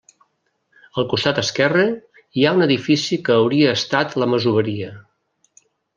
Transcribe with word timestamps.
Al 1.01 1.05
costat 1.09 1.41
esquerre, 1.41 1.85
hi 2.39 2.45
ha 2.45 2.53
un 2.59 2.67
edifici 2.67 3.19
que 3.29 3.35
hauria 3.37 3.77
estat 3.81 4.17
la 4.23 4.29
masoveria. 4.33 4.91